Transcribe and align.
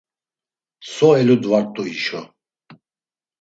“So 0.91 1.07
eludvart̆u 1.19 1.81
hişo!” 1.89 2.21